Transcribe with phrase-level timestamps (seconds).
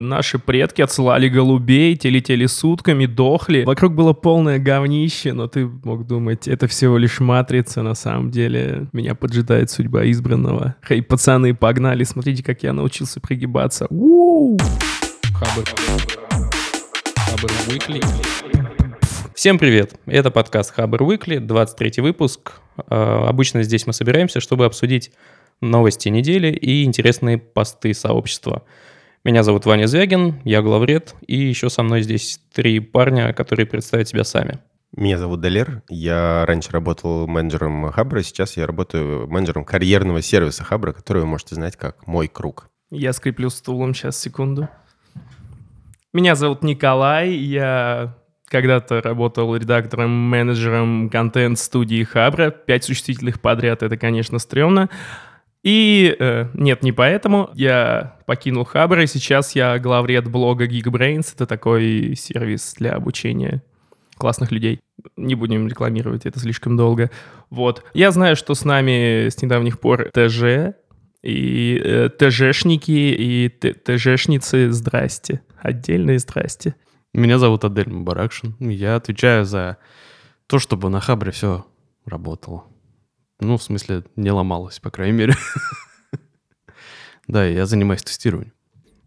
[0.00, 3.64] Наши предки отсылали голубей, те летели сутками, дохли.
[3.64, 8.86] Вокруг было полное говнище, но ты мог думать, это всего лишь матрица, на самом деле.
[8.92, 10.76] Меня поджидает судьба избранного.
[10.86, 13.88] Хей, пацаны, погнали, смотрите, как я научился пригибаться.
[13.90, 14.56] У-у-у!
[15.34, 15.64] Хабр.
[17.16, 18.04] Хабр Weekly.
[19.34, 19.98] Всем привет!
[20.06, 22.52] Это подкаст Хабр Weekly, 23 выпуск.
[22.88, 25.10] Э, Обычно здесь мы собираемся, чтобы обсудить
[25.60, 28.62] новости недели и интересные посты сообщества.
[29.24, 34.08] Меня зовут Ваня Звягин, я главред, и еще со мной здесь три парня, которые представят
[34.08, 34.60] себя сами.
[34.96, 40.92] Меня зовут Далер, я раньше работал менеджером Хабра, сейчас я работаю менеджером карьерного сервиса Хабра,
[40.92, 42.68] который вы можете знать как «Мой круг».
[42.90, 44.68] Я скреплю стулом, сейчас, секунду.
[46.14, 48.16] Меня зовут Николай, я
[48.46, 52.50] когда-то работал редактором-менеджером контент-студии Хабра.
[52.50, 54.88] Пять существительных подряд— это, конечно, стрёмно.
[55.62, 57.50] И э, нет, не поэтому.
[57.54, 61.34] Я покинул Хабр, и сейчас я главред блога Geekbrains.
[61.34, 63.62] Это такой сервис для обучения
[64.16, 64.80] классных людей.
[65.16, 67.10] Не будем рекламировать, это слишком долго.
[67.50, 67.84] Вот.
[67.94, 70.74] Я знаю, что с нами с недавних пор ТЖ,
[71.22, 75.42] и э, ТЖшники, и ТЖшницы, здрасте.
[75.58, 76.74] Отдельные здрасте.
[77.12, 78.54] Меня зовут Адель Мубаракшин.
[78.60, 79.78] Я отвечаю за
[80.46, 81.66] то, чтобы на Хабре все
[82.06, 82.64] работало.
[83.40, 85.34] Ну, в смысле, не ломалось, по крайней мере.
[87.28, 88.54] Да, я занимаюсь тестированием.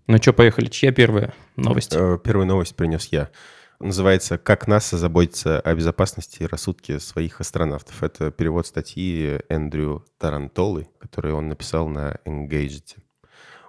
[0.05, 0.67] Ну что, поехали.
[0.67, 1.95] Чья первая новость?
[1.95, 3.31] Э, Первую новость принес я.
[3.79, 8.03] Называется «Как НАСА заботится о безопасности и рассудке своих астронавтов».
[8.03, 12.97] Это перевод статьи Эндрю Тарантолы, которую он написал на Engaged.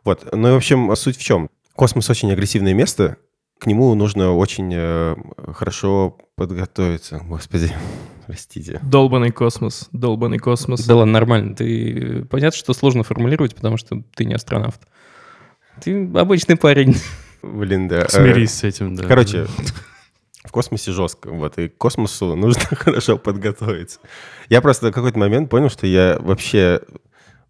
[0.04, 0.28] Вот.
[0.32, 1.48] Ну и, в общем, суть в чем?
[1.74, 3.16] Космос очень агрессивное место,
[3.62, 5.14] к нему нужно очень э,
[5.54, 7.20] хорошо подготовиться.
[7.24, 7.70] Господи,
[8.26, 8.80] простите.
[8.82, 10.84] Долбанный космос, долбанный космос.
[10.84, 11.54] Да ладно, нормально.
[11.54, 12.24] Ты...
[12.24, 14.80] Понятно, что сложно формулировать, потому что ты не астронавт.
[15.80, 16.96] Ты обычный парень.
[17.40, 18.06] Блин, да.
[18.06, 19.04] Э, Смирись с этим, да.
[19.04, 19.46] Короче,
[20.42, 24.00] в космосе жестко, вот, и к космосу нужно хорошо подготовиться.
[24.48, 26.80] Я просто в какой-то момент понял, что я вообще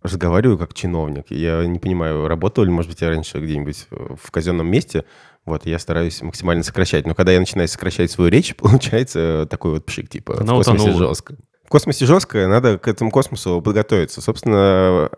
[0.02, 1.30] разговариваю как чиновник.
[1.30, 5.04] Я не понимаю, работал ли, может быть, я раньше где-нибудь в казенном месте,
[5.44, 7.06] вот, я стараюсь максимально сокращать.
[7.06, 10.84] Но когда я начинаю сокращать свою речь, получается такой вот пшик, типа, Она в космосе
[10.84, 11.08] утонула.
[11.08, 11.36] жестко.
[11.64, 14.20] В космосе жестко, надо к этому космосу подготовиться.
[14.20, 15.10] Собственно,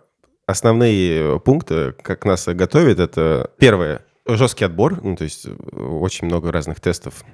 [0.46, 6.52] основные пункты, как нас готовит, это первое, жесткий отбор, ну, то есть э, очень много
[6.52, 7.24] разных тестов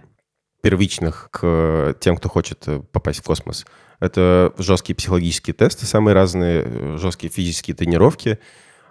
[0.62, 3.66] первичных к тем, кто хочет э, попасть в космос.
[3.98, 8.38] Это жесткие психологические тесты, самые разные, э, жесткие физические тренировки,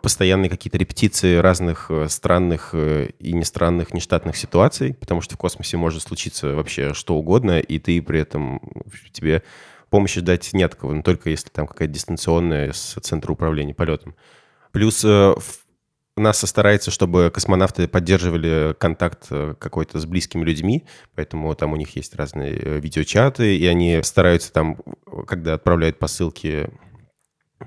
[0.09, 5.38] постоянные какие-то репетиции разных э, странных э, и не странных, нештатных ситуаций, потому что в
[5.38, 8.59] космосе может случиться вообще что угодно, и ты при этом
[9.12, 9.44] тебе
[9.92, 14.16] помощи ждать нет кого, но только если там какая-то дистанционная с центра управления полетом.
[14.72, 15.36] Плюс э,
[16.18, 19.28] НАСА старается, чтобы космонавты поддерживали контакт
[19.59, 24.75] какой-то с близкими людьми, поэтому там у них есть разные видеочаты, и они стараются там,
[25.28, 26.72] когда отправляют посылки,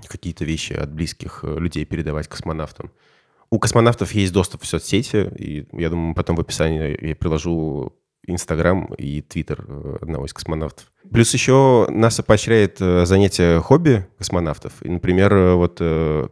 [0.09, 2.91] какие-то вещи от близких э, людей передавать космонавтам.
[3.51, 7.93] У космонавтов есть доступ в соцсети, и я думаю, потом в описании я приложу
[8.27, 10.91] Инстаграм и Твиттер э, одного из космонавтов.
[11.11, 14.73] Плюс еще НАСА поощряет э, занятия хобби космонавтов.
[14.83, 15.83] И, например, вот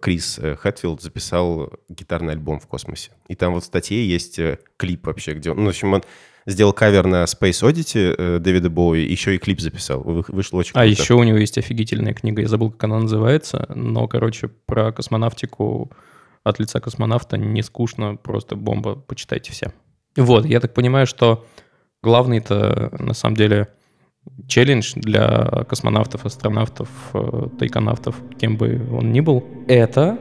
[0.00, 3.10] Крис Хэтфилд записал гитарный альбом в космосе.
[3.28, 4.40] И там вот в статье есть
[4.76, 5.58] клип вообще, где он...
[5.58, 6.02] Ну, в общем, он
[6.46, 10.00] сделал кавер на Space Oddity э, Дэвида Боуи, еще и клип записал.
[10.02, 10.88] Вы- Вышло очень А круто.
[11.02, 15.92] еще у него есть офигительная книга, я забыл, как она называется, но, короче, про космонавтику
[16.44, 19.72] от лица космонавта не скучно, просто бомба, почитайте все.
[20.16, 21.44] Вот, я так понимаю, что
[22.02, 23.68] главный-то, на самом деле,
[24.48, 30.18] челлендж для космонавтов, астронавтов, э, тайконавтов, кем бы он ни был, это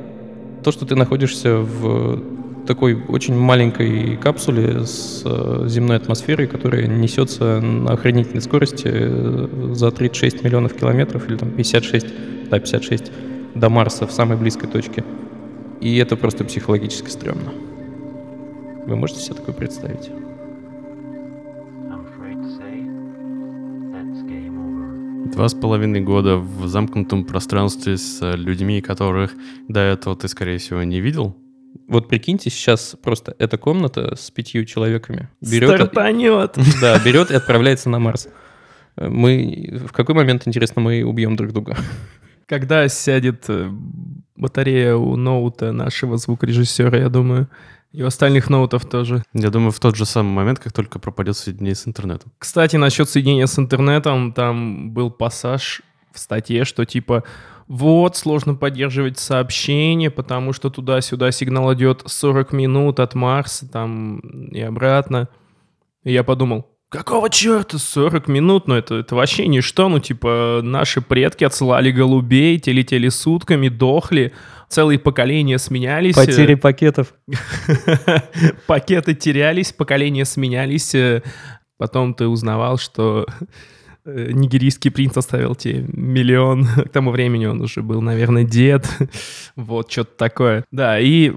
[0.63, 2.21] то, что ты находишься в
[2.65, 9.91] такой очень маленькой капсуле с э, земной атмосферой, которая несется на охренительной скорости э, за
[9.91, 12.07] 36 миллионов километров или там 56,
[12.49, 13.11] да, 56
[13.55, 15.03] до Марса в самой близкой точке.
[15.81, 17.51] И это просто психологически стрёмно.
[18.85, 20.09] Вы можете себе такое представить?
[25.33, 29.35] Два с половиной года в замкнутом пространстве с людьми, которых
[29.67, 31.35] до этого ты, скорее всего, не видел.
[31.87, 36.57] Вот прикиньте, сейчас просто эта комната с пятью человеками берет, Стартанет.
[36.81, 38.27] да, берет и отправляется на Марс.
[38.95, 41.77] Э, Мы в какой момент, интересно, мы убьем друг друга?
[42.47, 43.69] Когда сядет э,
[44.35, 47.47] батарея у ноута нашего звукорежиссера, я думаю,
[47.91, 49.23] и у остальных ноутов тоже.
[49.33, 52.31] Я думаю, в тот же самый момент, как только пропадет соединение с интернетом.
[52.37, 55.81] Кстати, насчет соединения с интернетом, там был пассаж
[56.11, 57.23] в статье, что типа
[57.69, 64.19] вот, сложно поддерживать сообщение, потому что туда-сюда сигнал идет 40 минут от Марса там
[64.49, 65.29] и обратно.
[66.03, 68.67] И я подумал, какого черта 40 минут?
[68.67, 69.87] Ну это, это вообще ничто.
[69.87, 74.33] Ну типа наши предки отсылали голубей, те летели сутками, дохли,
[74.67, 76.15] целые поколения сменялись.
[76.15, 77.13] Потери пакетов.
[78.65, 80.95] Пакеты терялись, поколения сменялись.
[80.95, 81.21] э,
[81.77, 83.45] Потом ты узнавал, что э,
[84.31, 86.65] нигерийский принц оставил тебе миллион.
[86.85, 88.87] К тому времени он уже был, наверное, дед.
[89.55, 90.63] Вот, что-то такое.
[90.71, 91.33] Да, и,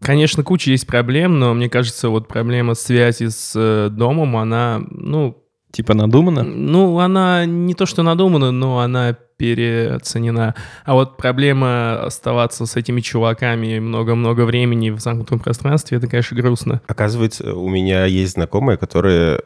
[0.00, 5.36] конечно, куча есть проблем, но мне кажется, вот проблема связи с э, домом, она, ну,
[5.72, 6.42] Типа надумано?
[6.42, 10.54] ну, она не то что надумана, но она переоценена.
[10.84, 16.82] А вот проблема оставаться с этими чуваками много-много времени в замкнутом пространстве, это, конечно, грустно.
[16.86, 19.42] Оказывается, у меня есть знакомая, которая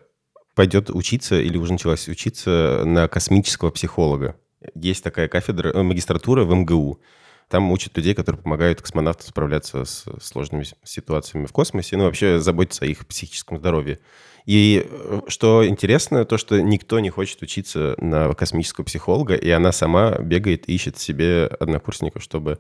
[0.55, 4.37] пойдет учиться или уже началась учиться на космического психолога.
[4.75, 7.01] Есть такая кафедра, э, магистратура в МГУ.
[7.49, 12.85] Там учат людей, которые помогают космонавтам справляться с сложными ситуациями в космосе, ну, вообще заботиться
[12.85, 13.99] о их психическом здоровье.
[14.47, 19.73] И э, что интересно, то, что никто не хочет учиться на космического психолога, и она
[19.73, 22.59] сама бегает ищет себе однокурсников, чтобы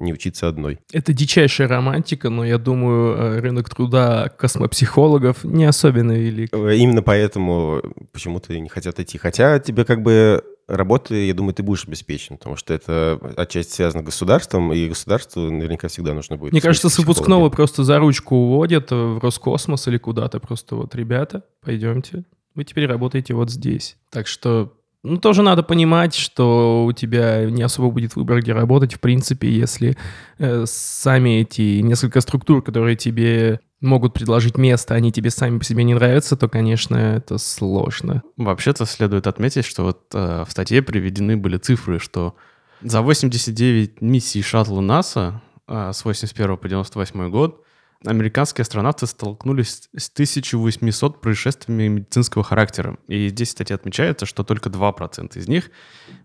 [0.00, 0.78] не учиться одной.
[0.92, 6.50] Это дичайшая романтика, но я думаю, э, рынок труда космопсихологов не особенно велик.
[6.52, 7.82] Э, Именно поэтому
[8.12, 9.18] почему-то не хотят идти.
[9.18, 14.02] Хотя тебе как бы работы, я думаю, ты будешь обеспечен, потому что это отчасти связано
[14.02, 16.52] с государством, и государству наверняка всегда нужно будет.
[16.52, 20.40] Мне кажется, с выпускного просто за ручку уводят в Роскосмос или куда-то.
[20.40, 22.24] Просто вот, ребята, пойдемте,
[22.54, 23.96] вы теперь работаете вот здесь.
[24.10, 28.94] Так что, ну, тоже надо понимать, что у тебя не особо будет выбор, где работать,
[28.94, 29.96] в принципе, если
[30.38, 35.84] э, сами эти несколько структур, которые тебе могут предложить место, они тебе сами по себе
[35.84, 38.22] не нравятся, то, конечно, это сложно.
[38.36, 42.34] Вообще-то следует отметить, что вот э, в статье приведены были цифры, что
[42.82, 47.64] за 89 миссий шаттла НАСА э, с 81 по 98 год
[48.04, 52.96] американские астронавты столкнулись с 1800 происшествиями медицинского характера.
[53.08, 55.70] И здесь, кстати, отмечается, что только 2% из них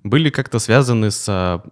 [0.03, 1.63] были как-то связаны с а,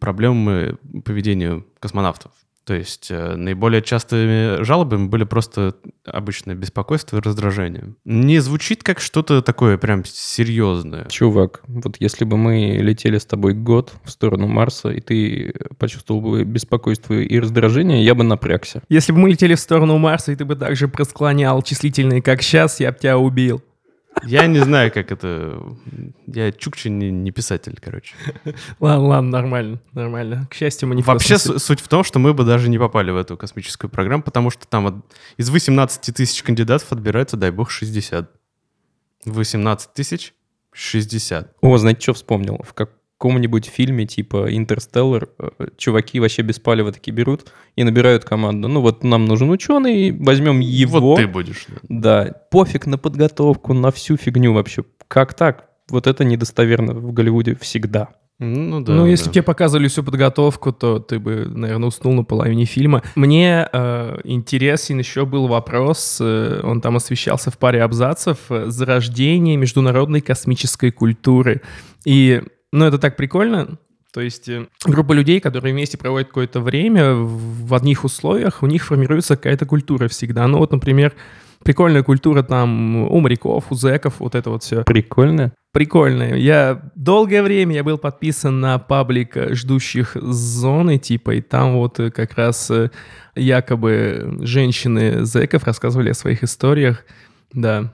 [0.00, 2.32] проблемами поведения космонавтов.
[2.68, 5.74] То есть э, наиболее частыми жалобами были просто
[6.04, 7.94] обычное беспокойство и раздражение.
[8.04, 11.06] Не звучит как что-то такое прям серьезное.
[11.06, 16.20] Чувак, вот если бы мы летели с тобой год в сторону Марса, и ты почувствовал
[16.20, 18.82] бы беспокойство и раздражение, я бы напрягся.
[18.90, 22.80] Если бы мы летели в сторону Марса, и ты бы также просклонял числительные, как сейчас,
[22.80, 23.62] я бы тебя убил.
[24.24, 25.62] Я не знаю, как это...
[26.26, 28.14] Я чукча не, не писатель, короче.
[28.80, 30.46] Ладно, ладно, нормально, нормально.
[30.50, 33.10] К счастью, мы не Вообще су- суть в том, что мы бы даже не попали
[33.10, 35.04] в эту космическую программу, потому что там от-
[35.36, 38.30] из 18 тысяч кандидатов отбирается, дай бог, 60.
[39.24, 40.34] 18 тысяч
[40.72, 41.54] 60.
[41.60, 42.60] О, знаете, что вспомнил?
[42.64, 42.72] В
[43.18, 48.68] каком-нибудь фильме типа «Интерстеллар» э, чуваки вообще без палева таки берут и набирают команду.
[48.68, 51.00] Ну вот нам нужен ученый, возьмем его.
[51.00, 51.66] Вот ты будешь.
[51.68, 51.78] да.
[51.88, 54.84] Да, пофиг на подготовку, на всю фигню вообще.
[55.08, 55.68] Как так?
[55.90, 58.08] Вот это недостоверно в Голливуде всегда.
[58.40, 58.92] Ну да.
[58.92, 59.30] ну, если да.
[59.30, 63.02] бы тебе показывали всю подготовку, то ты бы, наверное, уснул на половине фильма.
[63.16, 69.56] Мне э, интересен еще был вопрос, э, он там освещался в паре абзацев, э, зарождение
[69.56, 71.62] международной космической культуры.
[72.04, 72.42] И,
[72.72, 73.78] ну, это так прикольно.
[74.12, 78.84] То есть э, группа людей, которые вместе проводят какое-то время в одних условиях, у них
[78.84, 80.46] формируется какая-то культура всегда.
[80.46, 81.12] Ну вот, например,
[81.62, 85.52] прикольная культура там у моряков, у зэков, вот это вот все Прикольно.
[85.72, 86.36] прикольная.
[86.36, 92.10] Я долгое время я был подписан на паблик ждущих зоны, типа, и там вот э,
[92.10, 92.90] как раз э,
[93.34, 97.04] якобы женщины зэков рассказывали о своих историях.
[97.52, 97.92] Да.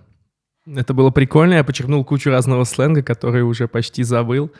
[0.67, 1.55] Это было прикольно.
[1.55, 4.51] Я почерпнул кучу разного сленга, который уже почти забыл.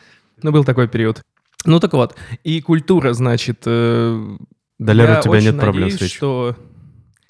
[0.41, 1.21] Но был такой период.
[1.65, 2.15] Ну так вот.
[2.43, 3.63] И культура, значит...
[3.65, 4.37] э,
[4.77, 6.17] Далер, у тебя нет проблем с надеюсь, речью.
[6.17, 6.55] что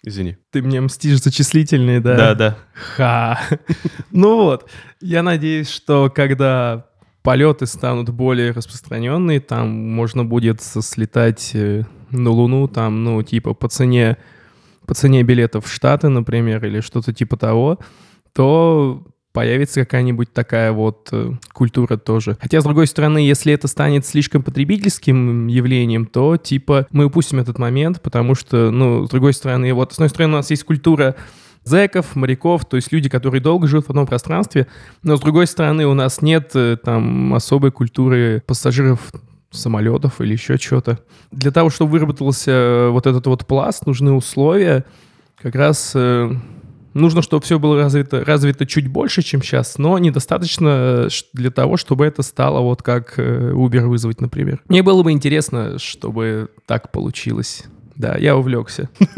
[0.03, 0.37] Извини.
[0.51, 2.15] ты мне мстишь за числительные, да?
[2.17, 2.57] Да, да.
[2.73, 3.39] Ха.
[4.11, 4.69] Ну вот,
[5.01, 6.87] я надеюсь, что когда
[7.21, 13.53] полеты станут более распространенные, там можно будет с- слетать э, на Луну, там, ну, типа
[13.53, 14.17] по цене,
[14.87, 17.79] по цене билетов в Штаты, например, или что-то типа того,
[18.35, 19.01] то
[19.31, 22.37] появится какая-нибудь такая вот э, культура тоже.
[22.39, 27.57] Хотя, с другой стороны, если это станет слишком потребительским явлением, то, типа, мы упустим этот
[27.57, 31.15] момент, потому что, ну, с другой стороны, вот, с одной стороны, у нас есть культура
[31.65, 34.67] зэков, моряков, то есть люди, которые долго живут в одном пространстве,
[35.03, 39.11] но, с другой стороны, у нас нет э, там особой культуры пассажиров
[39.51, 40.99] самолетов или еще чего-то.
[41.31, 44.85] Для того, чтобы выработался э, вот этот вот пласт, нужны условия
[45.41, 45.93] как раз
[46.95, 51.77] нужно, чтобы все было развито, развито чуть больше, чем сейчас, но недостаточно э, для того,
[51.77, 54.61] чтобы это стало вот как э, Uber вызвать, например.
[54.67, 57.65] Мне было бы интересно, чтобы так получилось.
[57.95, 58.89] Да, я увлекся.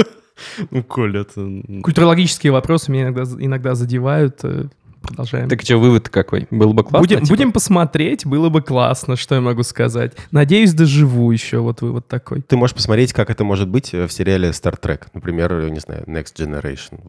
[0.69, 1.63] Ну, Коль, это...
[1.81, 4.39] Культурологические вопросы меня иногда, иногда задевают.
[4.43, 4.65] э,
[5.01, 5.49] Продолжаем.
[5.49, 6.47] Так что, вывод какой?
[6.51, 6.99] Было бы классно?
[6.99, 7.29] будем, типа?
[7.29, 10.13] будем посмотреть, было бы классно, что я могу сказать.
[10.31, 12.41] Надеюсь, доживу еще, вот вывод такой.
[12.41, 16.35] Ты можешь посмотреть, как это может быть в сериале Star Trek, например, не знаю, Next
[16.35, 16.99] Generation.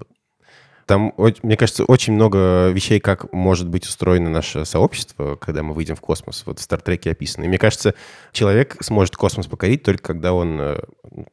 [0.89, 5.95] Там, мне кажется, очень много вещей, как может быть устроено наше сообщество, когда мы выйдем
[5.97, 6.45] в космос.
[6.47, 7.45] Вот в Стартреке описано.
[7.45, 7.93] И мне кажется,
[8.33, 10.81] человек сможет космос покорить только когда он э,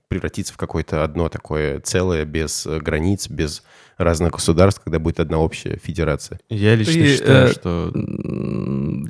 [0.09, 3.63] превратится в какое-то одно такое целое, без э, границ, без
[3.98, 6.40] разных государств, когда будет одна общая федерация.
[6.50, 7.92] Я лично Ты, считаю, э, что...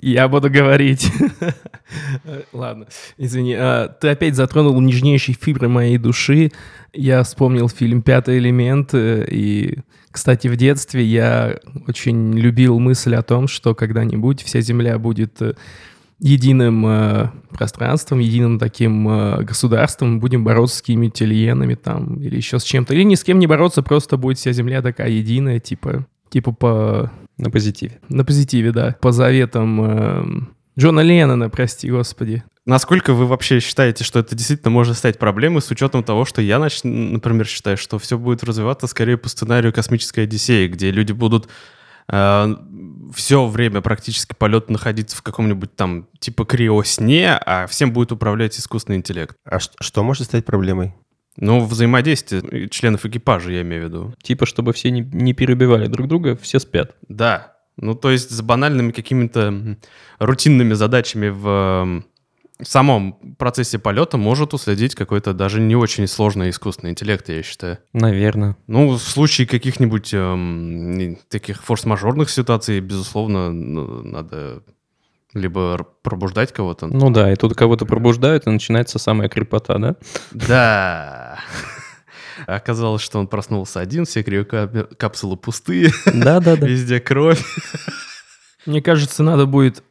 [0.01, 1.11] Я буду говорить.
[2.53, 2.87] Ладно,
[3.17, 3.55] извини.
[3.57, 6.51] А, Ты опять затронул нежнейшие фибры моей души.
[6.93, 8.93] Я вспомнил фильм «Пятый элемент».
[8.93, 9.79] э, И,
[10.11, 15.55] кстати, в детстве я очень любил мысль о том, что когда-нибудь вся Земля будет э,
[16.19, 22.59] единым э, пространством, единым таким э, государством, будем бороться с какими-то альенами там или еще
[22.59, 22.93] с чем-то.
[22.93, 27.11] Или ни с кем не бороться, просто будет вся Земля такая единая, типа, типа по
[27.37, 27.99] На позитиве.
[28.09, 28.95] на позитиве, да.
[29.01, 32.43] По заветам эм, Джона Леннона, прости господи.
[32.65, 36.57] Насколько вы вообще считаете, что это действительно может стать проблемой с учетом того, что я,
[36.57, 41.47] например, считаю, что все будет развиваться скорее по сценарию «Космической Одиссеи», где люди будут
[43.13, 48.97] все время практически полет находиться в каком-нибудь там типа криосне, а всем будет управлять искусственный
[48.97, 49.35] интеллект.
[49.45, 50.93] А что может стать проблемой?
[51.37, 54.13] Ну, взаимодействие членов экипажа, я имею в виду.
[54.21, 56.95] Типа, чтобы все не, не перебивали друг друга, все спят.
[57.09, 57.57] Да.
[57.77, 59.77] Ну, то есть с банальными какими-то
[60.19, 62.03] рутинными задачами в
[62.59, 67.79] м, самом процессе полета может уследить какой-то даже не очень сложный искусственный интеллект, я считаю.
[67.93, 68.55] Наверное.
[68.67, 74.63] Ну, в случае каких-нибудь эм, таких форс-мажорных ситуаций, безусловно, ну, надо
[75.33, 76.87] либо пробуждать кого-то.
[76.87, 79.95] Ну да, и тут кого-то пробуждают, и начинается самая крепота, да?
[80.31, 81.39] Да.
[82.47, 86.65] Оказалось, что он проснулся один, все криокапсулы пустые, Да-да-да.
[86.67, 87.43] везде кровь.
[88.65, 89.83] Мне кажется, надо будет...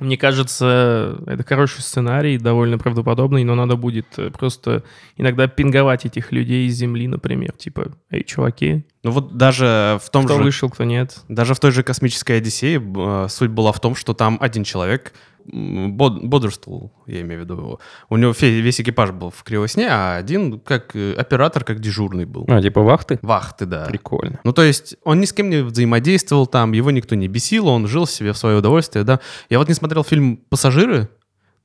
[0.00, 4.82] Мне кажется, это хороший сценарий, довольно правдоподобный, но надо будет э, просто
[5.16, 7.52] иногда пинговать этих людей из Земли, например.
[7.52, 10.42] Типа, эй, чуваки, Ну вот даже в том кто же...
[10.42, 11.18] вышел, кто нет.
[11.28, 15.12] Даже в той же космической Одиссее э, суть была в том, что там один человек
[15.46, 17.80] bod- бодрствовал, я имею в виду его.
[18.08, 22.44] У него весь экипаж был в кривосне, а один как э, оператор, как дежурный был.
[22.48, 23.18] А, типа вахты?
[23.22, 23.84] Вахты, да.
[23.86, 24.40] Прикольно.
[24.44, 27.86] Ну, то есть он ни с кем не взаимодействовал там, его никто не бесил, он
[27.86, 29.20] жил себе в свое удовольствие, да.
[29.48, 31.08] Я вот не смотрел фильм «Пассажиры»,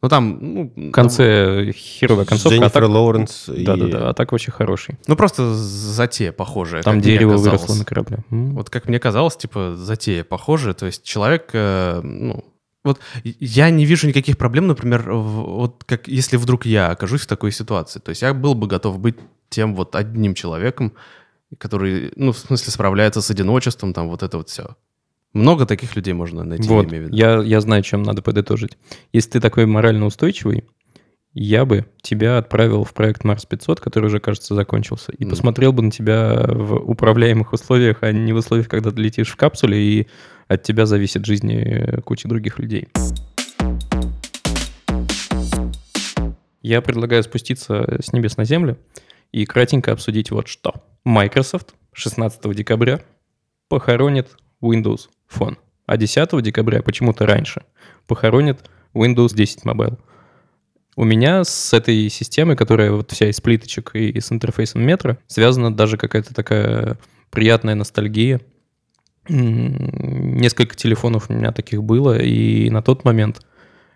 [0.02, 0.74] но там, ну...
[0.76, 2.90] В конце херовая концовка, а Дженнифер так...
[2.90, 3.66] Лоуренс и...
[3.66, 5.00] Да-да-да, а так вообще хороший.
[5.08, 6.84] Ну, просто затея похожая.
[6.84, 8.20] Там дерево выросло на корабле.
[8.30, 10.76] Вот как мне казалось, типа, затея похожая.
[10.76, 12.44] То есть человек, э, ну,
[12.86, 17.52] вот я не вижу никаких проблем, например, вот как если вдруг я окажусь в такой
[17.52, 18.00] ситуации.
[18.00, 19.16] То есть я был бы готов быть
[19.50, 20.94] тем вот одним человеком,
[21.58, 24.76] который, ну, в смысле, справляется с одиночеством, там, вот это вот все.
[25.34, 27.18] Много таких людей можно найти, Вот, я имею в виду.
[27.18, 28.78] я, я знаю, чем надо подытожить.
[29.14, 30.64] Если ты такой морально устойчивый,
[31.34, 35.32] я бы тебя отправил в проект Марс 500, который уже, кажется, закончился, и Мгм.
[35.32, 39.36] посмотрел бы на тебя в управляемых условиях, а не в условиях, когда ты летишь в
[39.36, 40.08] капсуле, и
[40.48, 42.88] от тебя зависит жизни э, кучи других людей.
[46.62, 48.78] Я предлагаю спуститься с небес на землю
[49.32, 50.74] и кратенько обсудить вот что.
[51.04, 53.02] Microsoft 16 декабря
[53.70, 57.64] похоронит Windows Phone, а 10 декабря, почему-то раньше,
[58.08, 60.00] похоронит Windows 10 Mobile.
[60.96, 65.76] У меня с этой системой, которая вот вся из плиточек и с интерфейсом метро, связана
[65.76, 66.98] даже какая-то такая
[67.32, 68.40] приятная ностальгия.
[69.28, 73.42] Несколько телефонов у меня таких было, и на тот момент,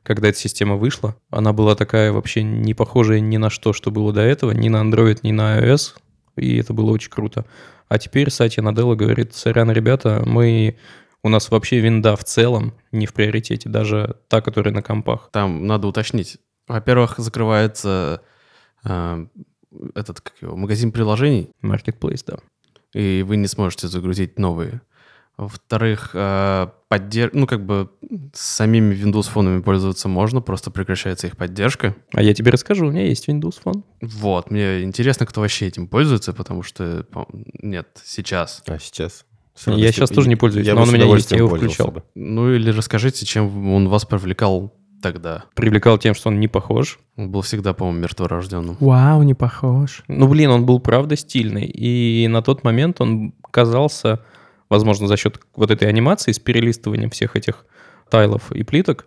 [0.03, 4.11] когда эта система вышла, она была такая вообще не похожая ни на что, что было
[4.11, 5.95] до этого, ни на Android, ни на iOS,
[6.35, 7.45] и это было очень круто.
[7.87, 10.77] А теперь Сатья Наделла говорит, сорян, ребята, мы...
[11.21, 15.29] У нас вообще винда в целом не в приоритете, даже та, которая на компах.
[15.33, 16.37] Там надо уточнить.
[16.65, 18.21] Во-первых, закрывается
[18.85, 19.25] э,
[19.95, 22.37] этот как его, магазин приложений, Marketplace, да.
[22.93, 24.81] и вы не сможете загрузить новые.
[25.39, 27.89] Во-вторых, э, поддерж- ну, как бы
[28.33, 31.95] с самими Windows фонами пользоваться можно, просто прекращается их поддержка.
[32.13, 33.83] А я тебе расскажу, у меня есть Windows Phone.
[34.01, 37.05] Вот, мне интересно, кто вообще этим пользуется, потому что
[37.61, 38.61] нет, сейчас.
[38.67, 39.25] А сейчас?
[39.65, 41.91] Я сейчас тоже не пользуюсь, я но он у меня есть, я его включал.
[41.91, 42.03] бы.
[42.15, 45.45] Ну или расскажите, чем он вас привлекал тогда.
[45.55, 46.99] Привлекал тем, что он не похож.
[47.15, 48.75] Он был всегда, по-моему, мертворожденным.
[48.81, 50.03] Вау, не похож.
[50.09, 51.65] Ну, блин, он был правда стильный.
[51.65, 54.19] И на тот момент он казался,
[54.69, 57.65] возможно, за счет вот этой анимации с перелистыванием всех этих
[58.09, 59.05] тайлов и плиток,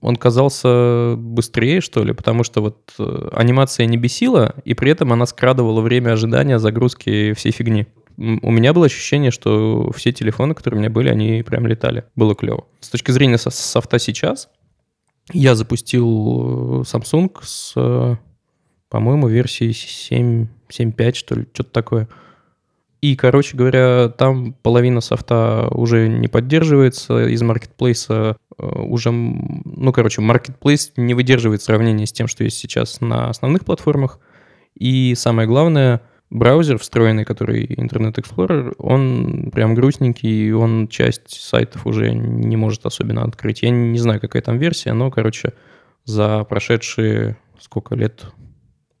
[0.00, 5.12] он казался быстрее, что ли, потому что вот э, анимация не бесила, и при этом
[5.12, 7.86] она скрадывала время ожидания загрузки всей фигни.
[8.18, 12.04] У меня было ощущение, что все телефоны, которые у меня были, они прям летали.
[12.14, 12.66] Было клево.
[12.80, 14.48] С точки зрения со- софта сейчас,
[15.32, 18.16] я запустил э, Samsung с, э,
[18.88, 22.08] по-моему, версии 7, 7.5, что ли, что-то такое.
[23.00, 30.22] И, короче говоря, там половина софта уже не поддерживается, из маркетплейса э, уже, ну, короче,
[30.22, 34.18] маркетплейс не выдерживает сравнения с тем, что есть сейчас на основных платформах.
[34.74, 41.86] И самое главное, браузер встроенный, который Internet Explorer, он прям грустненький, и он часть сайтов
[41.86, 43.62] уже не может особенно открыть.
[43.62, 45.52] Я не знаю, какая там версия, но, короче,
[46.04, 48.26] за прошедшие сколько лет?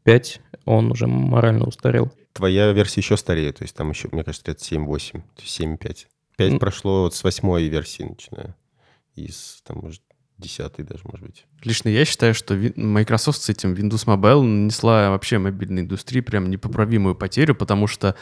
[0.04, 2.12] Пять он уже морально устарел.
[2.36, 6.06] Твоя версия еще старее, то есть там еще, мне кажется, лет 7-8, то есть 7-5.
[6.36, 6.58] 5 М.
[6.58, 8.54] прошло вот с восьмой версии, начиная.
[9.14, 10.02] Из, там, может,
[10.36, 11.46] десятой даже, может быть.
[11.64, 17.14] Лично я считаю, что Microsoft с этим Windows Mobile нанесла вообще мобильной индустрии прям непоправимую
[17.14, 18.14] потерю, потому что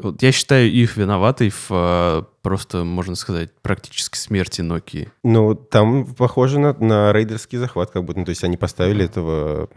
[0.00, 5.08] вот я считаю их виноватой в э, просто, можно сказать, практически смерти Nokia.
[5.24, 8.20] Ну, там похоже на, на рейдерский захват, как будто.
[8.20, 9.68] Ну, то есть они поставили этого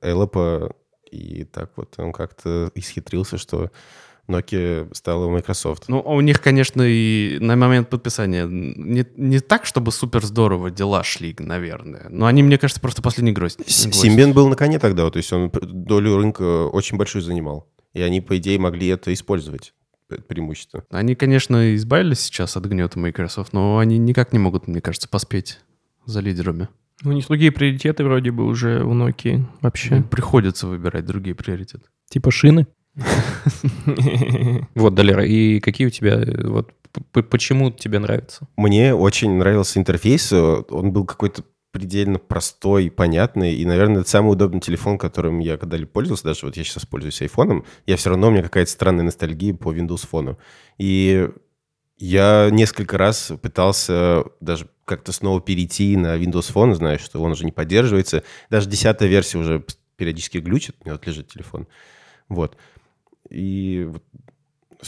[0.00, 0.74] Эллопа,
[1.12, 3.70] и так вот он как-то исхитрился, что
[4.28, 5.84] Nokia стала Microsoft.
[5.88, 11.02] Ну, у них, конечно, и на момент подписания не, не так, чтобы супер здорово дела
[11.02, 12.06] шли, наверное.
[12.08, 13.58] Но они, мне кажется, просто последний гроздь.
[13.66, 14.00] С- гвоздь.
[14.00, 17.68] Симбиан был на коне тогда, то есть он долю рынка очень большую занимал.
[17.94, 19.74] И они, по идее, могли это использовать,
[20.08, 20.84] пре- преимущество.
[20.90, 25.58] Они, конечно, избавились сейчас от гнета Microsoft, но они никак не могут, мне кажется, поспеть
[26.06, 26.68] за лидерами.
[27.04, 29.96] У них другие приоритеты вроде бы уже у Nokia вообще.
[29.96, 31.84] Им приходится выбирать другие приоритеты.
[32.08, 32.66] Типа шины.
[34.74, 36.72] Вот, Далера, и какие у тебя, э, вот,
[37.12, 38.46] почему тебе нравится?
[38.56, 44.32] Мне очень нравился интерфейс, э, он был какой-то предельно простой, понятный, и, наверное, это самый
[44.32, 48.28] удобный телефон, которым я когда-либо пользовался, даже вот я сейчас пользуюсь айфоном, я все равно,
[48.28, 50.36] у меня какая-то странная ностальгия по Windows Phone.
[50.78, 51.30] И
[51.96, 57.44] я несколько раз пытался даже как-то снова перейти на Windows Phone, знаю, что он уже
[57.44, 58.22] не поддерживается.
[58.50, 59.64] Даже десятая версия уже
[59.96, 61.66] периодически глючит, у меня вот лежит телефон.
[62.28, 62.56] Вот.
[63.30, 63.88] И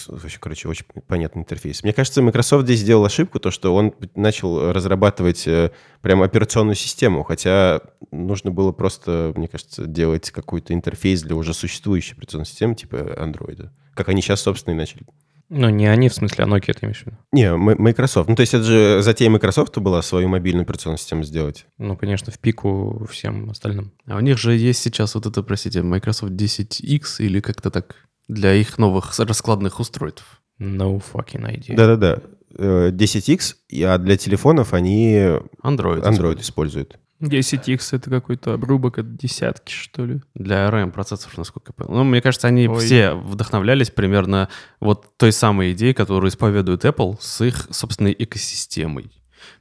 [0.09, 1.83] вообще, короче, очень понятный интерфейс.
[1.83, 5.71] Мне кажется, Microsoft здесь сделал ошибку, то, что он начал разрабатывать э,
[6.03, 12.15] прям операционную систему, хотя нужно было просто, мне кажется, делать какой-то интерфейс для уже существующей
[12.15, 13.71] операционной системы, типа Android.
[13.95, 15.05] Как они сейчас, собственно, и начали.
[15.51, 17.17] Ну, не они, в смысле, а Nokia ты имеешь в виду?
[17.33, 18.29] Не, Microsoft.
[18.29, 21.67] Ну, то есть это же затея Microsoft была свою мобильную операционную систему сделать.
[21.79, 23.93] Ну, конечно, в пику всем остальным.
[24.07, 27.95] А у них же есть сейчас вот это, простите, Microsoft 10X или как-то так
[28.29, 30.25] для их новых раскладных устройств.
[30.61, 31.77] No fucking idea.
[31.77, 32.21] Да-да-да.
[32.57, 35.15] Э, 10X, и- а для телефонов они
[35.63, 36.03] Android.
[36.03, 36.99] Android используют.
[37.29, 40.21] 10X это какой-то обрубок от десятки, что ли.
[40.35, 41.99] Для ARM процессоров, насколько я понял.
[41.99, 42.79] Ну, мне кажется, они Ой.
[42.79, 44.49] все вдохновлялись примерно
[44.81, 49.11] вот той самой идеей, которую исповедует Apple с их собственной экосистемой.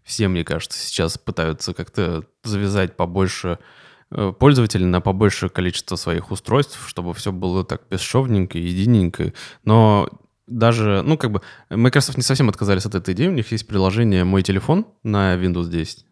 [0.03, 3.59] Все, мне кажется, сейчас пытаются как-то завязать побольше
[4.11, 9.33] э, пользователей на побольшее количество своих устройств, чтобы все было так бесшовненько, единенько.
[9.63, 10.09] Но
[10.47, 13.27] даже, ну, как бы, Microsoft не совсем отказались от этой идеи.
[13.27, 16.05] У них есть приложение «Мой телефон» на Windows 10,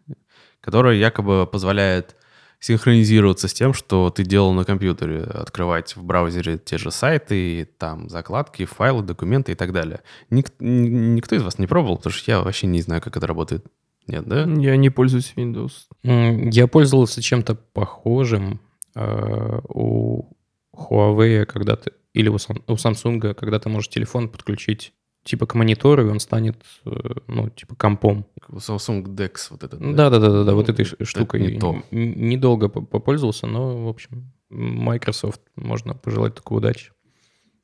[0.62, 2.16] которое якобы позволяет
[2.60, 8.08] синхронизироваться с тем, что ты делал на компьютере, открывать в браузере те же сайты, там
[8.08, 10.00] закладки, файлы, документы и так далее.
[10.30, 13.66] Ник- никто из вас не пробовал, потому что я вообще не знаю, как это работает.
[14.06, 14.44] Нет, да?
[14.44, 15.72] Я не пользуюсь Windows.
[16.02, 18.60] Я пользовался чем-то похожим
[18.94, 20.28] э, у
[20.72, 24.92] Huawei, когда ты, или у, у Samsung, когда ты можешь телефон подключить
[25.24, 26.90] типа к монитору, и он станет, э,
[27.28, 28.26] ну, типа компом.
[28.50, 29.78] Samsung DeX вот этот.
[29.80, 31.40] Да-да-да, вот Ну, этой штукой.
[31.40, 31.56] не
[31.90, 36.92] Недолго по- попользовался, но, в общем, Microsoft можно пожелать только удачи.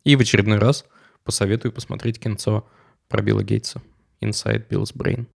[0.05, 0.87] И в очередной раз
[1.25, 2.67] посоветую посмотреть кинцо
[3.09, 3.83] про Билла Гейтса.
[4.23, 5.27] Inside Bill's Brain.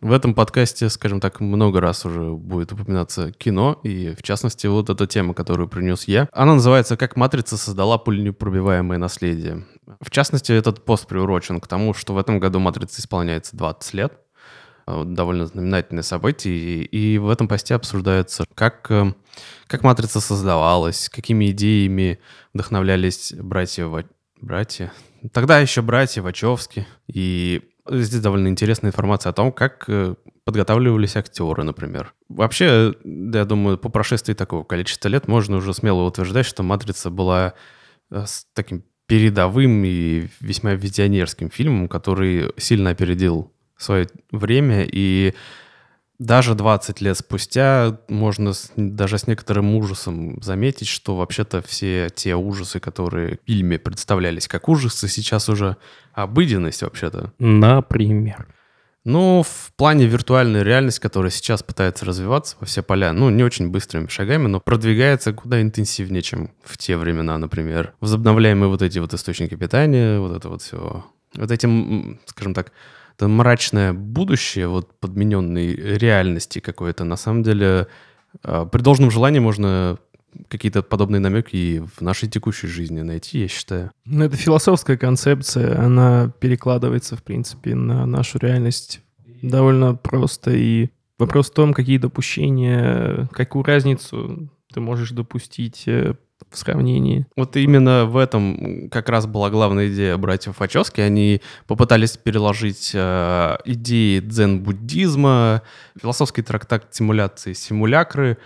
[0.00, 4.88] В этом подкасте, скажем так, много раз уже будет упоминаться кино, и в частности вот
[4.88, 6.26] эта тема, которую принес я.
[6.32, 9.66] Она называется «Как матрица создала пуленепробиваемое наследие».
[10.00, 14.14] В частности, этот пост приурочен к тому, что в этом году матрице исполняется 20 лет.
[14.86, 19.12] Э, Довольно знаменательное событие, и, и в этом посте обсуждается, как, э,
[19.66, 22.20] как матрица создавалась, какими идеями
[22.54, 23.84] вдохновлялись братья...
[23.86, 24.04] Ва-
[24.40, 24.90] Братья?
[25.32, 26.86] Тогда еще братья Вачовски.
[27.12, 32.14] И здесь довольно интересная информация о том, как э, подготавливались актеры, например.
[32.28, 37.54] Вообще, я думаю, по прошествии такого количества лет можно уже смело утверждать, что «Матрица» была
[38.10, 45.34] э, с таким передовым и весьма визионерским фильмом, который сильно опередил свое время и
[46.20, 52.36] даже 20 лет спустя можно с- даже с некоторым ужасом заметить, что вообще-то все те
[52.36, 55.78] ужасы, которые в фильме представлялись как ужасы, сейчас уже
[56.12, 57.32] обыденность вообще-то.
[57.38, 58.46] Например.
[59.04, 63.70] Ну, в плане виртуальной реальности, которая сейчас пытается развиваться во все поля, ну, не очень
[63.70, 67.94] быстрыми шагами, но продвигается куда интенсивнее, чем в те времена, например.
[68.00, 71.02] Возобновляемые вот эти вот источники питания, вот это вот все.
[71.34, 72.72] Вот этим, скажем так,
[73.20, 77.86] это мрачное будущее, вот подмененной реальности какой-то, на самом деле,
[78.42, 79.98] а, при должном желании можно
[80.48, 83.90] какие-то подобные намеки и в нашей текущей жизни найти, я считаю.
[84.06, 89.02] Ну, это философская концепция, она перекладывается, в принципе, на нашу реальность
[89.42, 90.52] довольно просто.
[90.52, 96.14] И вопрос в том, какие допущения, какую разницу ты можешь допустить э,
[96.50, 97.26] в сравнении.
[97.36, 101.00] Вот именно в этом как раз была главная идея братьев Вачовски.
[101.00, 105.62] Они попытались переложить э, идеи дзен-буддизма,
[106.00, 108.38] философский трактат симуляции, симулякры.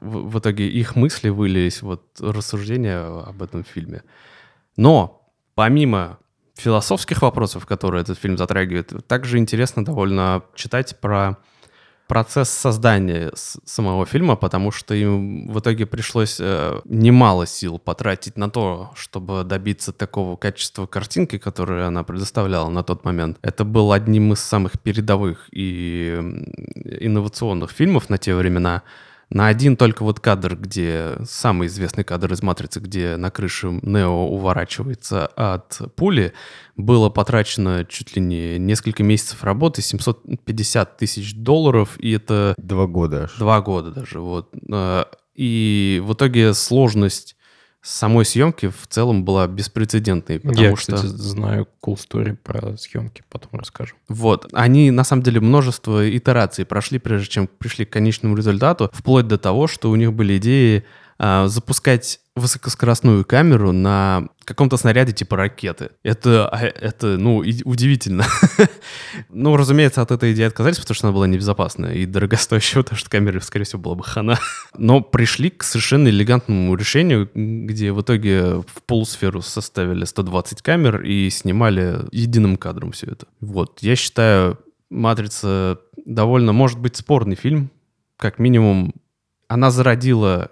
[0.00, 4.02] В, итоге их мысли вылились, вот рассуждения об этом фильме.
[4.76, 6.18] Но помимо
[6.54, 11.38] философских вопросов, которые этот фильм затрагивает, также интересно довольно читать про
[12.06, 18.50] процесс создания самого фильма, потому что им в итоге пришлось э, немало сил потратить на
[18.50, 23.38] то, чтобы добиться такого качества картинки, которую она предоставляла на тот момент.
[23.42, 26.14] Это был одним из самых передовых и
[27.00, 28.82] инновационных фильмов на те времена.
[29.34, 34.28] На один только вот кадр, где самый известный кадр из «Матрицы», где на крыше Нео
[34.28, 36.32] уворачивается от пули,
[36.76, 43.24] было потрачено чуть ли не несколько месяцев работы, 750 тысяч долларов, и это Два года
[43.24, 43.34] аж.
[43.36, 44.20] два года даже.
[44.20, 44.50] Вот.
[44.72, 47.36] Э, И в итоге сложность
[47.84, 50.96] самой съемки в целом была беспрецедентной, потому Я, что...
[50.96, 53.94] кстати, знаю cool story про съемки, потом расскажу.
[54.08, 54.48] Вот.
[54.52, 59.36] Они, на самом деле, множество итераций прошли, прежде чем пришли к конечному результату, вплоть до
[59.36, 60.84] того, что у них были идеи
[61.18, 65.90] а, запускать высокоскоростную камеру на каком-то снаряде типа ракеты.
[66.02, 68.24] Это, а, это ну, удивительно.
[69.28, 73.08] ну, разумеется, от этой идеи отказались, потому что она была небезопасная и дорогостоящая, потому что
[73.08, 74.38] камере, скорее всего, была бы хана.
[74.76, 81.30] Но пришли к совершенно элегантному решению, где в итоге в полусферу составили 120 камер и
[81.30, 83.26] снимали единым кадром все это.
[83.40, 84.58] Вот, я считаю,
[84.90, 87.70] «Матрица» довольно, может быть, спорный фильм.
[88.16, 88.92] Как минимум,
[89.46, 90.48] она зародила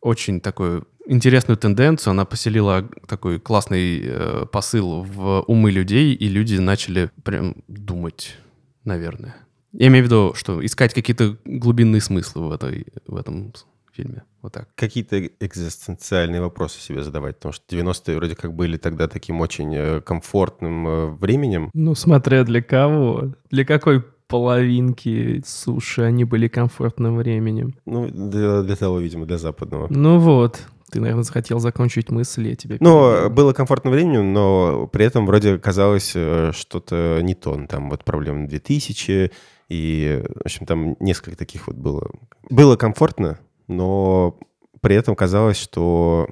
[0.00, 6.56] очень такую интересную тенденцию, она поселила такой классный э, посыл в умы людей, и люди
[6.56, 8.36] начали прям думать,
[8.84, 9.36] наверное.
[9.72, 13.52] Я имею в виду, что искать какие-то глубинные смыслы в, этой, в этом
[13.92, 14.22] фильме.
[14.42, 14.68] Вот так.
[14.74, 20.00] Какие-то экзистенциальные вопросы себе задавать, потому что 90-е вроде как были тогда таким очень э,
[20.00, 21.70] комфортным э, временем.
[21.74, 23.34] Ну, смотря для кого.
[23.50, 27.74] Для какой половинки суши они были комфортным временем.
[27.84, 29.88] Ну, для, для того, видимо, для западного.
[29.90, 35.04] Ну вот, ты, наверное, захотел закончить мысль, я тебе Ну, было комфортным временем, но при
[35.04, 37.56] этом вроде казалось э, что-то не то.
[37.56, 39.30] Ну, Там вот проблема 2000,
[39.68, 42.10] и, в общем, там несколько таких вот было.
[42.50, 44.38] Было комфортно, но
[44.80, 46.28] при этом казалось, что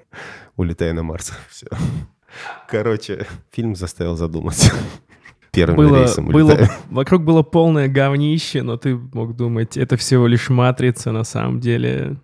[0.57, 1.33] улетая на Марс.
[1.49, 1.67] Все.
[2.69, 4.73] Короче, фильм заставил задуматься.
[5.53, 6.71] Первым было, рейсом было, улетая.
[6.91, 12.17] вокруг было полное говнище, но ты мог думать, это всего лишь матрица, на самом деле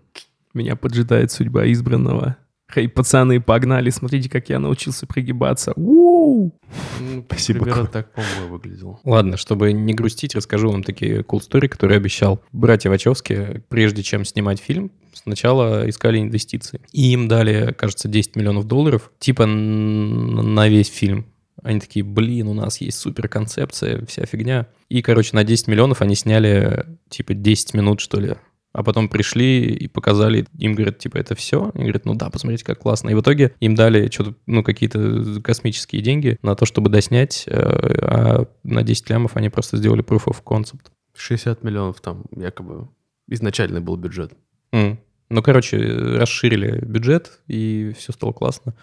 [0.55, 2.37] меня поджидает судьба избранного.
[2.73, 5.75] Хей, пацаны, погнали, смотрите, как я научился пригибаться.
[5.77, 6.51] У!
[6.99, 9.01] Ну, Спасибо, Примерно так, по-моему, выглядело.
[9.05, 12.43] Ладно, чтобы не грустить, расскажу вам такие cool story, которые обещал.
[12.53, 16.81] Братья Вачовски, прежде чем снимать фильм, сначала искали инвестиции.
[16.91, 21.27] И им дали, кажется, 10 миллионов долларов, типа на весь фильм.
[21.63, 24.67] Они такие, блин, у нас есть супер концепция, вся фигня.
[24.89, 28.35] И, короче, на 10 миллионов они сняли, типа, 10 минут, что ли.
[28.75, 31.71] А потом пришли и показали, им говорят, типа, это все?
[31.75, 33.09] Они говорят, ну да, посмотрите, как классно.
[33.11, 37.53] И в итоге им дали что-то, ну, какие-то космические деньги на то, чтобы доснять, э,
[37.57, 40.87] а на 10 лямов они просто сделали proof of concept.
[41.15, 42.89] 60 миллионов там якобы
[43.29, 44.33] изначальный был бюджет.
[44.73, 44.99] М.
[45.31, 48.75] Ну, короче, расширили бюджет, и все стало классно.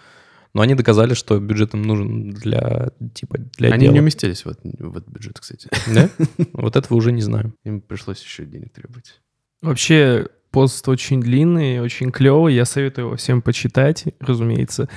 [0.54, 3.92] Но они доказали, что бюджет им нужен для, типа, для Они дела.
[3.92, 5.68] не уместились в этот, в этот бюджет, кстати.
[5.94, 6.08] Да?
[6.54, 7.54] Вот этого уже не знаю.
[7.64, 9.20] Им пришлось еще денег требовать.
[9.62, 14.88] Вообще, пост очень длинный, очень клевый, я советую его всем почитать, разумеется.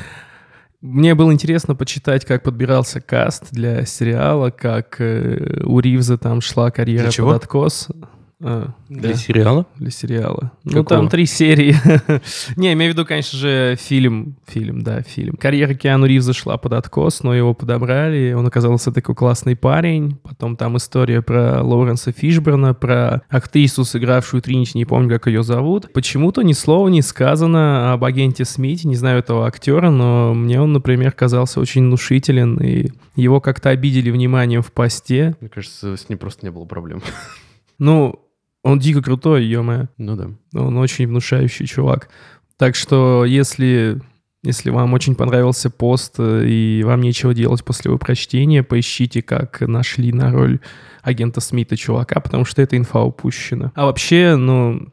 [0.81, 6.69] Мне было интересно почитать, как подбирался каст для сериала, как э, у Ривза там шла
[6.69, 7.87] карьера под откос.
[8.43, 9.65] А, Для да, сериала?
[9.77, 10.51] для сериала.
[10.65, 10.85] Ну, Какого?
[11.01, 11.73] там три серии.
[12.57, 14.35] Не, имею в виду, конечно же, фильм.
[14.45, 15.35] Фильм, да, фильм.
[15.37, 18.33] Карьера Киану Ривза шла под откос, но его подобрали.
[18.33, 20.17] Он оказался такой классный парень.
[20.21, 25.93] Потом там история про Лоуренса Фишберна, про актрису, сыгравшую Тринити, не помню, как ее зовут.
[25.93, 28.87] Почему-то ни слова не сказано об агенте Смите.
[28.89, 32.57] Не знаю этого актера, но мне он, например, казался очень внушителен.
[32.57, 35.35] И его как-то обидели вниманием в посте.
[35.39, 37.01] Мне кажется, с ним просто не было проблем.
[37.77, 38.21] Ну,
[38.65, 39.61] он дико крутой, ё
[39.97, 40.31] Ну да.
[40.59, 42.09] Он очень внушающий чувак.
[42.57, 44.01] Так что, если,
[44.43, 49.61] если вам очень понравился пост э, и вам нечего делать после его прочтения, поищите, как
[49.61, 50.59] нашли на роль
[51.03, 53.71] агента Смита чувака, потому что эта инфа упущена.
[53.75, 54.87] А вообще, ну,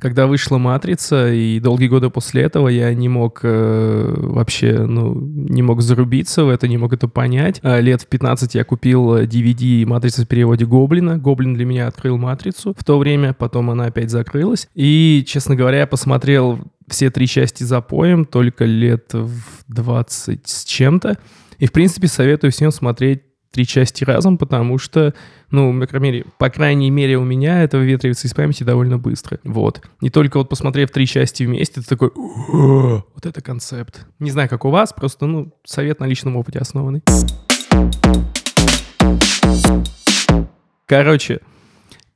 [0.00, 5.62] когда вышла «Матрица», и долгие годы после этого я не мог э, вообще, ну, не
[5.62, 7.60] мог зарубиться в это, не мог это понять.
[7.62, 11.18] А лет в 15 я купил э, DVD «Матрица» в переводе «Гоблина».
[11.18, 14.68] «Гоблин» для меня открыл «Матрицу» в то время, потом она опять закрылась.
[14.74, 16.58] И, честно говоря, я посмотрел
[16.88, 21.18] все три части за поем только лет в 20 с чем-то.
[21.58, 25.14] И, в принципе, советую всем смотреть три части разом, потому что,
[25.50, 29.38] ну, по крайней мере, по крайней мере, у меня это выветривается из памяти довольно быстро.
[29.44, 29.82] Вот.
[30.00, 34.06] Не только вот посмотрев три части вместе, ты такой, «О, вот это концепт.
[34.18, 37.02] Не знаю, как у вас, просто, ну, совет на личном опыте основанный.
[40.86, 41.40] Короче,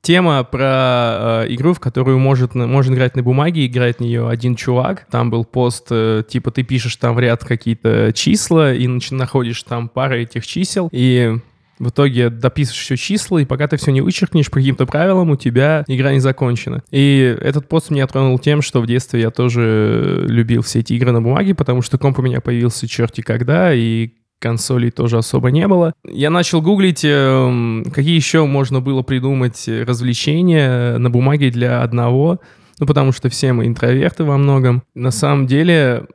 [0.05, 4.55] тема про э, игру, в которую может, можно играть на бумаге, играет в нее один
[4.55, 5.07] чувак.
[5.11, 9.63] Там был пост, э, типа ты пишешь там в ряд какие-то числа и начи- находишь
[9.65, 11.37] там пары этих чисел, и
[11.79, 15.37] в итоге дописываешь все числа, и пока ты все не вычеркнешь по каким-то правилам, у
[15.37, 16.83] тебя игра не закончена.
[16.91, 21.11] И этот пост меня тронул тем, что в детстве я тоже любил все эти игры
[21.11, 24.11] на бумаге, потому что комп у меня появился черти когда, и
[24.45, 25.95] консолей тоже особо не было.
[26.07, 32.41] Я начал гуглить, эм, какие еще можно было придумать э, развлечения на бумаге для одного,
[32.79, 34.83] ну, потому что все мы интроверты во многом.
[34.95, 36.07] На самом деле,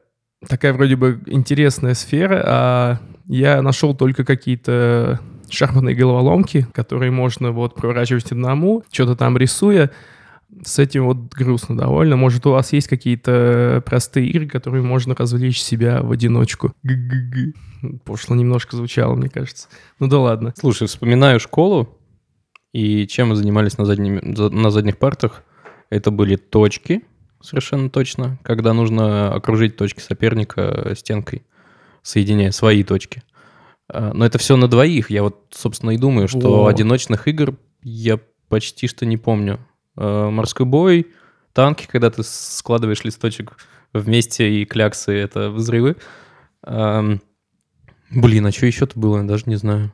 [0.48, 7.74] такая вроде бы интересная сфера, а я нашел только какие-то шахматные головоломки, которые можно вот
[7.74, 9.90] проворачивать одному, что-то там рисуя.
[10.64, 12.16] С этим вот грустно довольно.
[12.18, 16.74] Может, у вас есть какие-то простые игры, которые можно развлечь себя в одиночку?
[16.84, 17.54] Г-г-г.
[18.04, 19.70] Пошло немножко звучало, мне кажется.
[20.00, 20.54] Ну да ладно.
[20.58, 21.98] Слушай, вспоминаю школу,
[22.74, 25.44] и чем мы занимались на, задними- за- на задних партах.
[25.90, 27.02] Это были точки,
[27.42, 31.44] совершенно точно, когда нужно окружить точки соперника стенкой,
[32.04, 33.24] соединяя свои точки.
[33.92, 35.10] А, Но это все на двоих.
[35.10, 36.68] Я вот, собственно, и думаю, что О.
[36.68, 38.20] одиночных игр я
[38.50, 39.60] почти что не помню.
[40.02, 41.08] А, Морской бой,
[41.54, 43.58] танки, когда ты складываешь листочек
[43.94, 45.98] вместе и кляксы— это взрывы.
[46.64, 47.22] Ам,
[48.12, 49.94] Блин, а что еще-то было, я даже не знаю.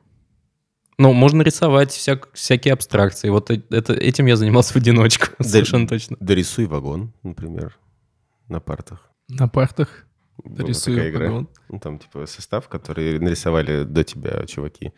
[0.97, 3.27] Ну, можно рисовать всяк- всякие абстракции.
[3.29, 6.15] Вот э- это, этим я занимался в одиночку, совершенно точно.
[6.21, 7.77] Дорисуй вагон, например,
[8.47, 9.09] на партах.
[9.27, 10.05] На партах
[10.43, 11.25] Была рисую такая игра.
[11.25, 11.49] вагон.
[11.67, 14.93] Ну, там, типа, состав, который нарисовали до тебя чуваки.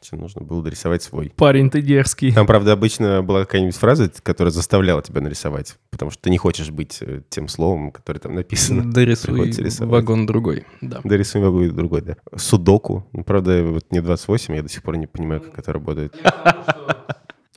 [0.00, 1.32] Тебе нужно было дорисовать свой.
[1.36, 2.30] Парень ты дерзкий.
[2.32, 6.70] Там, правда, обычно была какая-нибудь фраза, которая заставляла тебя нарисовать, потому что ты не хочешь
[6.70, 8.92] быть э, тем словом, которое там написано.
[8.92, 9.50] Дорисуй
[9.86, 10.64] вагон другой.
[10.82, 11.00] Да.
[11.02, 12.16] Дорисуй могу другой, да.
[12.36, 13.08] Судоку.
[13.12, 16.14] Ну, правда, вот не 28, я до сих пор не понимаю, как это работает.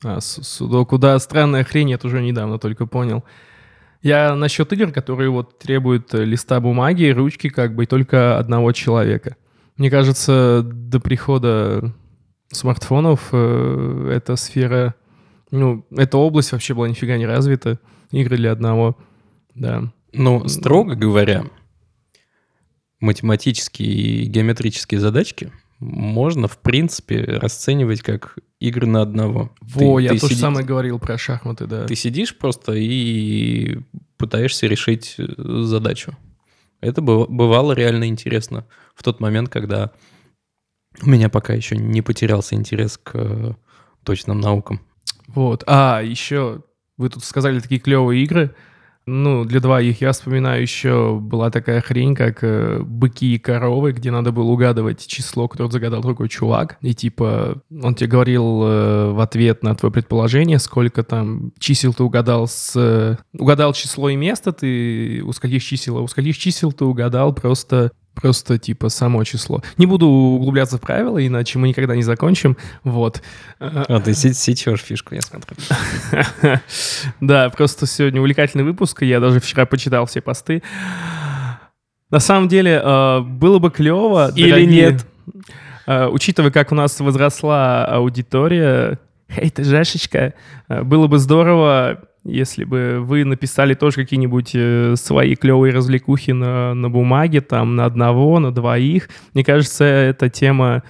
[0.01, 3.25] А, су- судоку, да, странная хрень, я тоже недавно только понял.
[4.01, 8.71] Я насчет игр, которые вот требуют э, листа бумаги, ручки как бы и только одного
[8.71, 9.35] человека.
[9.75, 11.93] Мне кажется, до прихода
[12.51, 14.95] смартфонов э, эта сфера,
[15.51, 17.79] ну, эта область вообще была нифига не развита.
[18.11, 18.97] Игры для одного,
[19.55, 19.91] да.
[20.13, 21.45] Ну, строго говоря,
[22.99, 29.51] математические и геометрические задачки можно, в принципе, расценивать как игры на одного.
[29.61, 31.85] Во, Ты- я ты то же сиди- самое говорил про шахматы, да.
[31.85, 33.77] Ты сидишь просто и
[34.17, 35.25] пытаешься решить э,
[35.63, 36.17] задачу.
[36.81, 39.91] Это быв- бывало реально интересно в тот момент, когда
[41.01, 43.53] у меня пока еще не потерялся интерес к э,
[44.03, 44.81] точным наукам.
[45.27, 45.63] Вот.
[45.67, 46.63] А, еще
[46.97, 48.53] вы тут сказали такие клевые игры.
[49.11, 54.11] Ну, для двоих я вспоминаю еще была такая хрень, как э, быки и коровы, где
[54.11, 56.77] надо было угадывать число, которое загадал другой чувак.
[56.81, 62.03] И типа он тебе говорил э, в ответ на твое предположение, сколько там чисел ты
[62.03, 62.73] угадал с...
[62.75, 67.33] э, угадал число и место, ты у скольких чисел, а у скольких чисел ты угадал
[67.33, 69.61] просто Просто типа само число.
[69.77, 72.57] Не буду углубляться в правила, иначе мы никогда не закончим.
[72.83, 73.21] Вот.
[73.59, 75.55] А ты се- сечешь фишку, я смотрю.
[77.21, 80.61] Да, просто сегодня увлекательный выпуск, я даже вчера почитал все посты.
[82.09, 84.31] На самом деле, э, было бы клево...
[84.35, 85.05] Или нет?
[85.85, 88.97] э, Учитывая, как у нас возросла аудитория,
[89.29, 90.33] эй, ты Жешечка,
[90.67, 96.73] э, было бы здорово, если бы вы написали тоже какие-нибудь э, свои клевые развлекухи на,
[96.73, 99.09] на бумаге, там, на одного, на двоих.
[99.33, 100.83] Мне кажется, эта тема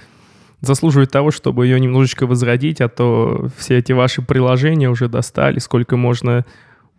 [0.61, 5.95] заслуживает того, чтобы ее немножечко возродить, а то все эти ваши приложения уже достали, сколько
[5.95, 6.45] можно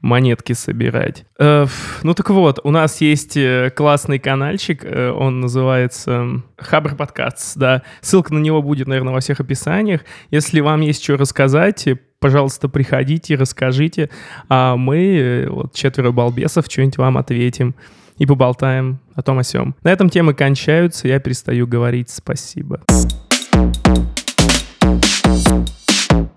[0.01, 1.27] монетки собирать.
[1.39, 1.67] Э,
[2.03, 7.83] ну так вот, у нас есть э, классный каналчик, э, он называется Хабр Подкаст, да.
[8.01, 10.03] Ссылка на него будет, наверное, во всех описаниях.
[10.31, 11.87] Если вам есть что рассказать,
[12.21, 14.11] пожалуйста, приходите, расскажите,
[14.49, 17.75] а мы, э, вот четверо балбесов, что-нибудь вам ответим
[18.19, 19.75] и поболтаем о том о сём.
[19.83, 22.83] На этом темы кончаются, я перестаю говорить спасибо.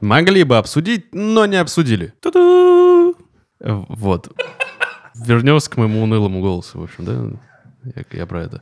[0.02, 2.13] Могли бы обсудить, но не обсудили.
[2.22, 3.15] Ту-ду!
[3.60, 4.32] Вот.
[5.15, 7.39] Вернемся к моему унылому голосу, в общем, да?
[7.96, 8.62] Я, я про это.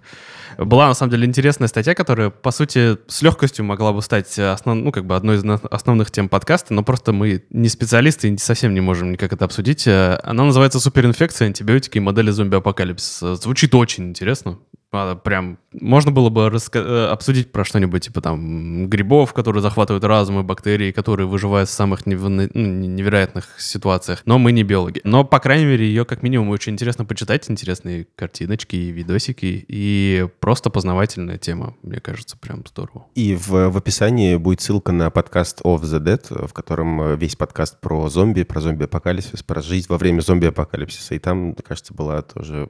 [0.57, 4.77] Была, на самом деле, интересная статья, которая, по сути, с легкостью могла бы стать основ...
[4.77, 8.73] ну, как бы одной из основных тем подкаста, но просто мы не специалисты и совсем
[8.73, 9.87] не можем никак это обсудить.
[9.87, 13.35] Э, Она называется «Суперинфекция, антибиотики и модели зомби-апокалипсиса».
[13.35, 14.59] Звучит очень интересно.
[14.93, 20.03] А, Прям можно было бы раска- э, обсудить про что-нибудь, типа там грибов, которые захватывают
[20.03, 24.21] разум, и бактерий, которые выживают в самых нев- ну, невероятных ситуациях.
[24.25, 24.99] Но мы не биологи.
[25.05, 27.49] Но, по крайней мере, ее как минимум очень интересно почитать.
[27.49, 29.63] Интересные картиночки и видосики.
[29.67, 33.05] И просто познавательная тема, мне кажется, прям здорово.
[33.15, 37.37] И в, в описании будет ссылка на подкаст Of the Dead, в котором э, весь
[37.37, 41.15] подкаст про зомби, про зомби-апокалипсис, про жизнь во время зомби-апокалипсиса.
[41.15, 42.69] И там, кажется, была тоже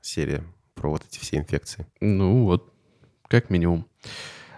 [0.00, 0.42] серия
[0.80, 1.86] про вот эти все инфекции.
[2.00, 2.72] Ну вот,
[3.28, 3.86] как минимум.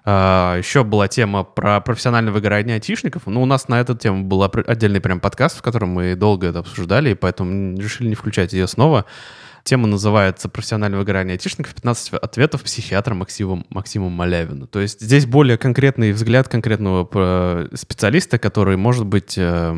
[0.05, 3.27] А, еще была тема про профессиональное выгорание айтишников.
[3.27, 6.61] Ну, у нас на эту тему был отдельный прям подкаст, в котором мы долго это
[6.61, 9.05] обсуждали, и поэтому решили не включать ее снова.
[9.65, 11.75] Тема называется «Профессиональное выгорание айтишников.
[11.75, 14.67] 15 ответов психиатра Максима, Максима Малявина».
[14.67, 19.75] То есть здесь более конкретный взгляд конкретного э, специалиста, который, может быть, э,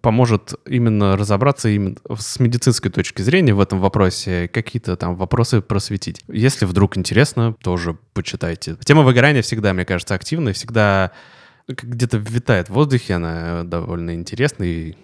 [0.00, 6.22] поможет именно разобраться именно с медицинской точки зрения в этом вопросе, какие-то там вопросы просветить.
[6.28, 8.76] Если вдруг интересно, тоже почитайте.
[8.84, 11.12] Тема выгорания всегда, мне кажется, активная, всегда
[11.68, 14.94] где-то витает в воздухе, она довольно интересная и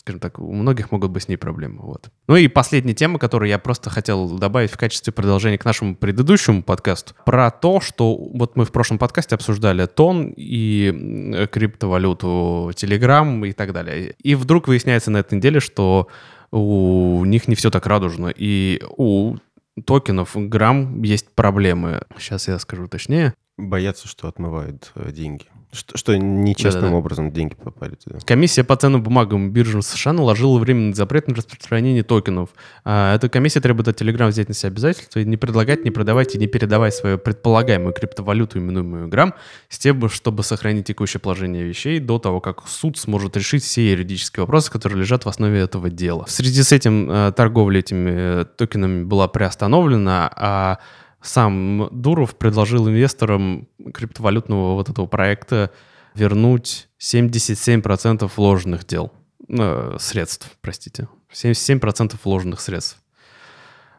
[0.00, 1.80] скажем так, у многих могут быть с ней проблемы.
[1.82, 2.08] Вот.
[2.26, 6.62] Ну и последняя тема, которую я просто хотел добавить в качестве продолжения к нашему предыдущему
[6.62, 13.46] подкасту, про то, что вот мы в прошлом подкасте обсуждали тон и м, криптовалюту, Telegram
[13.46, 14.14] и так далее.
[14.22, 16.08] И вдруг выясняется на этой неделе, что
[16.50, 19.36] у них не все так радужно, и у
[19.84, 22.02] токенов грамм есть проблемы.
[22.18, 23.34] Сейчас я скажу точнее.
[23.56, 25.46] Боятся, что отмывают э, деньги.
[25.70, 26.96] Что, что нечестным Да-да-да.
[26.96, 28.18] образом деньги попали туда.
[28.24, 32.50] Комиссия по ценным бумагам биржам США наложила временный запрет на распространение токенов.
[32.84, 36.34] А, Эта комиссия требует от Telegram взять на себя обязательства и не предлагать, не продавать
[36.34, 39.34] и не передавать свою предполагаемую криптовалюту, именуемую грамм,
[39.68, 44.44] с тем, чтобы сохранить текущее положение вещей до того, как суд сможет решить все юридические
[44.44, 46.24] вопросы, которые лежат в основе этого дела.
[46.24, 50.78] В связи с этим э, торговля этими э, токенами была приостановлена, а
[51.20, 55.72] сам Дуров предложил инвесторам криптовалютного вот этого проекта
[56.14, 59.12] вернуть 77% вложенных дел.
[59.48, 61.08] э, средств, простите.
[61.32, 62.98] 77% вложенных средств.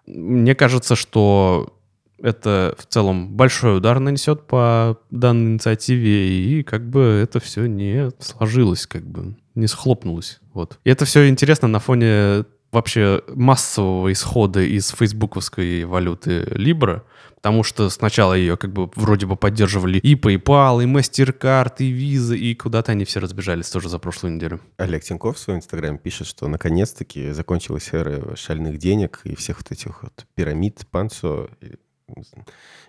[0.06, 1.76] Мне кажется, что
[2.22, 8.12] это в целом большой удар нанесет по данной инициативе, и как бы это все не
[8.20, 10.40] сложилось, как бы не схлопнулось.
[10.54, 10.80] Вот.
[10.84, 17.02] И это все интересно на фоне вообще массового исхода из фейсбуковской валюты Libra,
[17.36, 22.38] потому что сначала ее как бы вроде бы поддерживали и PayPal, и MasterCard, и Visa,
[22.38, 24.60] и куда-то они все разбежались тоже за прошлую неделю.
[24.78, 29.72] Олег Тиньков в своем инстаграме пишет, что наконец-таки закончилась эра шальных денег и всех вот
[29.72, 31.50] этих вот пирамид, панцо.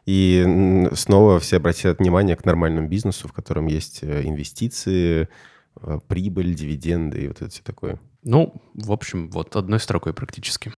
[0.07, 5.29] И, снова все обратят внимание к нормальному бизнесу, в котором есть э, инвестиции,
[5.77, 8.01] э, прибыль, дивиденды и вот это все такое.
[8.23, 10.73] Ну, в общем, вот одной строкой практически.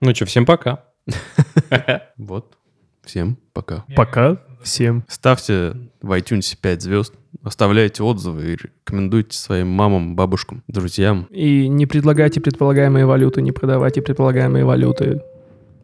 [0.00, 0.84] Ну что, всем пока.
[2.16, 2.56] Вот.
[3.04, 3.84] Всем пока.
[3.96, 5.04] Пока всем.
[5.08, 11.26] Ставьте в iTunes 5 звезд, оставляйте отзывы и рекомендуйте своим мамам, бабушкам, друзьям.
[11.30, 15.22] И не предлагайте предполагаемые валюты, не продавайте предполагаемые валюты.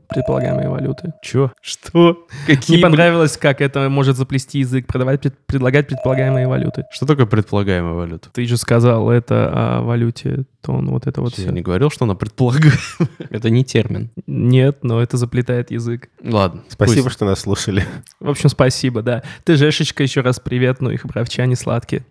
[0.08, 1.12] Предполагаемые валюты.
[1.22, 1.52] Чё?
[1.60, 2.26] Что?
[2.46, 6.84] Какие Не понравилось, как это может заплести язык, продавать, пред- предлагать предполагаемые валюты.
[6.92, 8.30] Что такое предполагаемая валюта?
[8.32, 11.52] Ты же сказал это о валюте, тон, вот это вот Я все.
[11.52, 12.74] не говорил, что она предполагает.
[13.30, 14.10] Это не термин.
[14.26, 16.08] Нет, но это заплетает язык.
[16.22, 16.62] Ладно.
[16.68, 17.16] Спасибо, пусть.
[17.16, 17.84] что нас слушали.
[18.20, 19.22] В общем, спасибо, да.
[19.44, 22.04] Ты, Жешечка, еще раз привет, ну и хабаровчане сладкие.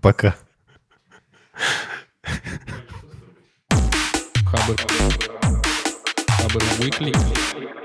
[0.00, 0.34] Пока.
[4.44, 5.29] Хабр.
[6.50, 7.79] Хабр Weekly.